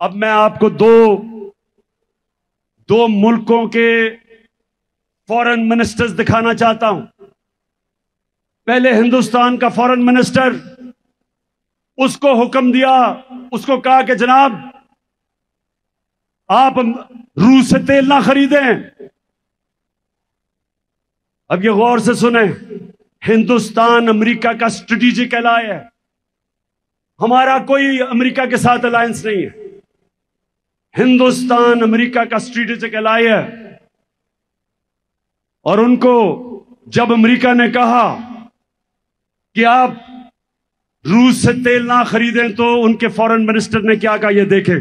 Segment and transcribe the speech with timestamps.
[0.00, 1.16] अब मैं आपको दो
[2.88, 3.88] दो मुल्कों के
[5.28, 7.02] फॉरेन मिनिस्टर्स दिखाना चाहता हूँ।
[8.66, 10.58] पहले हिंदुस्तान का फॉरेन मिनिस्टर
[11.98, 12.92] उसको हुक्म दिया,
[13.52, 14.52] उसको कहा कि जनाब,
[16.50, 16.78] आप
[17.38, 19.10] रूस से तेल ना खरीदें।
[21.50, 22.46] अब ये गौर से सुने,
[23.22, 25.80] हिंदुस्तान अमेरिका का स्ट्रेटेजिक एलाय है।
[27.20, 29.59] हमारा कोई अमेरिका के साथ अलायंस नहीं है।
[30.96, 33.42] हिंदुस्तान अमेरिका का स्ट्रेटेजिक एलाय है
[35.66, 36.16] और उनको
[36.96, 38.04] जब अमेरिका ने कहा
[39.56, 40.00] कि आप
[41.04, 44.78] रूस से तेल ना खरीदें तो उनके फॉरेन मिनिस्टर ने क्या कहा ये देखें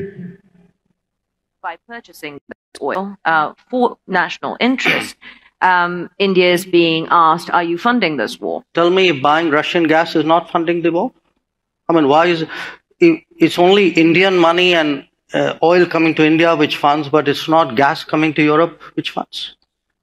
[1.64, 2.40] by purchasing
[2.82, 5.18] oil uh, for national interest,
[5.62, 8.64] um, India is being asked, are you funding this war?
[8.74, 11.12] Tell me buying Russian gas is not funding the war?
[11.90, 12.46] I mean, why is
[13.02, 17.48] it, it's only Indian money and uh, oil coming to India which funds, but it's
[17.48, 19.56] not gas coming to Europe which funds?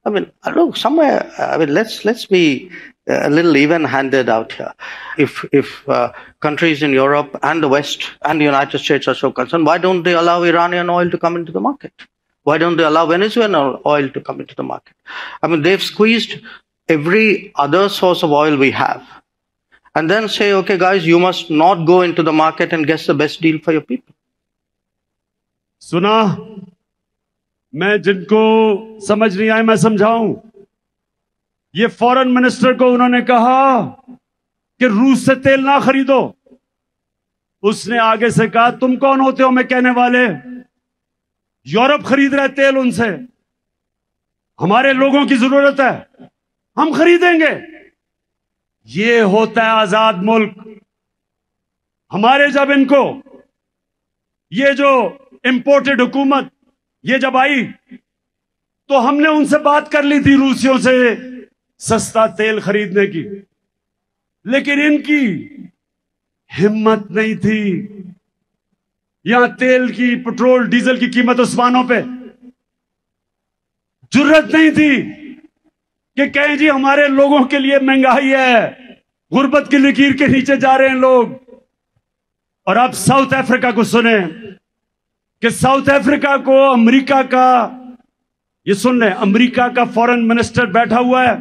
[0.04, 2.70] I mean, look, somewhere, I mean, let's, let's be
[3.08, 4.72] a little even-handed out here.
[5.16, 9.30] If if uh, countries in Europe and the West and the United States are so
[9.30, 11.92] concerned, why don't they allow Iranian oil to come into the market?
[12.42, 14.94] Why don't they allow Venezuelan oil to come into the market?
[15.42, 16.40] I mean, they've squeezed
[16.88, 19.06] every other source of oil we have,
[19.94, 23.14] and then say, okay, guys, you must not go into the market and get the
[23.14, 24.14] best deal for your people.
[25.86, 26.18] सुना,
[27.74, 30.34] मैं जिनको समझ नहीं आए मैं समझाऊं।
[31.74, 33.82] ये foreign minister को उन्होंने कहा
[34.80, 36.18] कि रूस से तेल ना खरीदो।
[37.62, 40.24] उसने आगे से कहा, तुम कौन होते हो, मैं कहने वाले?
[41.66, 43.08] यूरोप खरीद रहे तेल उनसे।
[44.58, 46.06] हमारे लोगों की ज़रूरत है,
[46.76, 47.52] हम खरीदेंगे।
[48.88, 50.80] ये होता है आज़ाद मुल्क।
[52.12, 53.02] हमारे जब इनको,
[54.52, 54.90] ये जो
[55.46, 56.50] इंपोर्टेड हुकूमत।
[57.04, 57.62] ये जब आई
[58.90, 60.92] तो हमने उनसे बात कर ली थी रूसियों से
[61.80, 63.22] सस्ता तेल खरीदने की।
[64.46, 65.22] लेकिन इनकी
[66.50, 67.62] हिम्मत नहीं थी।
[69.26, 72.00] यहाँ तेल की, पेट्रोल, डीजल की कीमत उस्मानों पे।
[74.12, 75.02] ज़रूरत नहीं थी
[76.16, 79.02] कि कहें जी, हमारे लोगों के लिए महँगाई है,
[79.32, 81.62] गुर्बत की लकीर के नीचे जा रहे हैं लोग।
[82.66, 84.18] और आप साउथ अफ्रीका को सुने
[85.41, 87.47] कि साउथ अफ्रीका को अमेरिका का
[88.67, 91.39] ये सुन रहे अमेरिका का फॉरेन मिनिस्टर बैठा हुआ है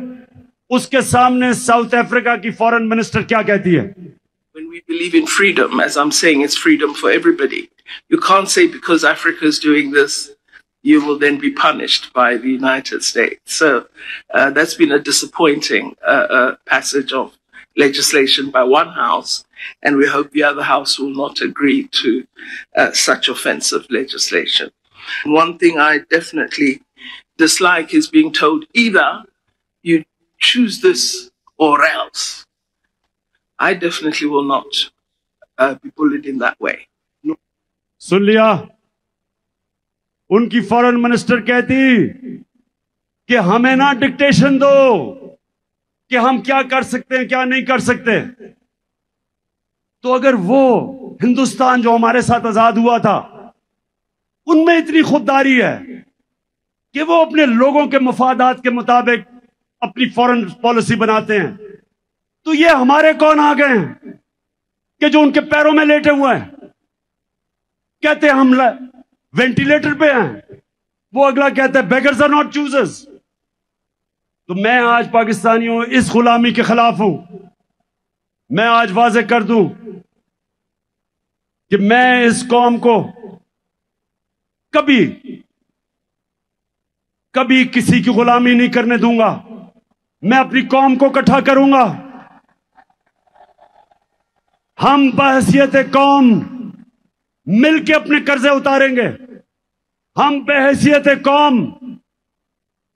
[0.76, 3.92] उसके सामने साउथ अफ्रीका की फॉरेन मिनिस्टर क्या कहती है
[4.54, 7.60] When we believe in freedom, as I'm saying, it's freedom for everybody.
[8.08, 10.16] You can't say because Africa is doing this,
[10.82, 13.54] you will then be punished by the United States.
[13.60, 13.86] So
[14.34, 17.38] uh, that's been a disappointing uh, uh, passage of
[17.76, 19.44] legislation by one house,
[19.82, 22.26] and we hope the other house will not agree to
[22.76, 24.70] uh, such offensive legislation.
[25.24, 26.82] One thing I definitely
[27.36, 29.22] dislike is being told either
[29.82, 30.04] you
[30.38, 32.46] choose this or else.
[33.58, 34.66] I definitely will not
[35.58, 36.88] uh, be bullied in that way.
[37.22, 37.36] No.
[38.00, 38.46] सुन लिया
[40.30, 42.06] उनकी foreign minister कहती
[43.28, 45.23] कि हमें ना dictation दो
[46.09, 48.19] कि हम क्या कर सकते हैं, क्या नहीं कर सकते।
[50.03, 53.17] तो अगर वो हिंदुस्तान जो हमारे साथ आज़ाद हुआ था,
[54.47, 56.05] उनमें इतनी खुददारी है
[56.95, 59.25] कि वो अपने लोगों के मफादात के मुताबिक
[59.83, 61.55] अपनी फॉरेन पॉलिसी बनाते हैं।
[62.45, 64.19] तो ये हमारे कौन आ गए हैं?
[65.01, 66.49] कि जो उनके पैरों में लेटे हुए हैं।
[68.03, 68.53] कहते हैं हम
[69.33, 70.61] वेंटिलेटर पे हैं।
[71.13, 73.05] वो अगला कहता है बेगर्स आर नॉट चूजर्स
[74.49, 77.13] तो मैं आज पाकिस्तानियों इस गुलामी के खिलाफ हूँ।
[78.49, 79.63] मैं आज वाजे कर दूँ
[81.71, 83.01] कि मैं इस कौम को
[84.73, 85.05] कभी
[87.35, 89.31] कभी किसी की गुलामी नहीं करने दूँगा।
[90.23, 91.83] मैं अपनी कौम को इकट्ठा करूँगा।
[94.79, 96.29] हम बहसीत कौम
[97.47, 99.07] मिलके अपने कर्जे उतारेंगे।
[100.17, 101.65] हम बहसीत कौम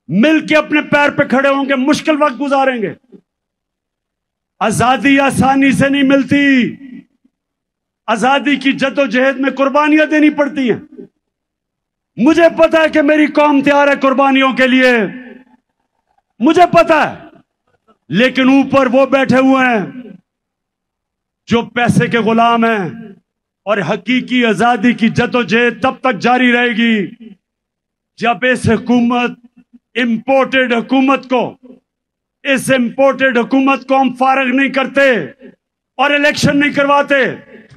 [0.10, 2.96] मिलके अपने पैर पे खड़े होंगे, मुश्किल वक्त गुजारेंगे।
[4.62, 7.06] आज़ादी आसानी से नहीं मिलती।
[8.08, 11.08] आज़ादी की जद्दोजहद में कुर्बानियाँ देनी पड़ती हैं।
[12.18, 14.94] मुझे पता है कि मेरी कौम तैयार है कुर्बानियों के लिए।
[16.40, 17.30] मुझे पता है।
[18.10, 20.18] लेकिन ऊपर वो बैठे हुए हैं
[21.48, 23.16] जो पैसे के गुलाम हैं
[23.66, 27.36] और हकीकी आज़ादी की जदोजहद तब तक जारी रहेगी
[28.20, 29.38] जब इस हुकूमत
[30.00, 31.42] इंपोर्टेड हुकूमत को।
[32.44, 35.04] इस इंपोर्टेड हुकूमत को हम फारग नहीं करते
[35.98, 37.16] और इलेक्शन नहीं करवाते।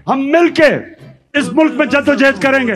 [0.09, 0.71] हम मिलके
[1.39, 2.75] इस मुल्क में जद्दोजहद करेंगे।